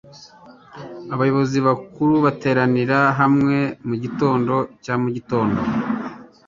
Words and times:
Abayobozi 1.13 1.57
bakuru 1.67 2.13
bateranira 2.25 2.99
hamwe 3.19 3.57
mugitondo 3.87 4.55
cya 4.83 4.93
mugitondo. 5.03 5.59